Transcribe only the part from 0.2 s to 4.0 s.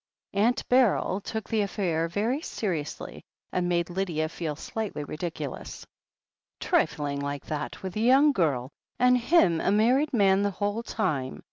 Aunt Beryl took the affair very seriously, and made